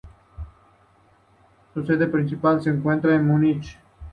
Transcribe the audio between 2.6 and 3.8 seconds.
se encuentra en Múnich.